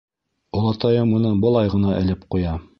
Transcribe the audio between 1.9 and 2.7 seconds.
элеп ҡуя.